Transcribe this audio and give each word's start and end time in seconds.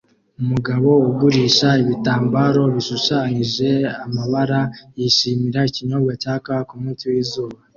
Umugabo 0.41 0.89
ugurisha 1.09 1.69
ibitambaro 1.83 2.61
bishushanyije 2.73 3.69
amabara 4.05 4.59
yishimira 4.97 5.59
ikinyobwa 5.69 6.13
cya 6.21 6.35
kawa 6.43 6.63
kumunsi 6.69 7.03
wizuba 7.11 7.57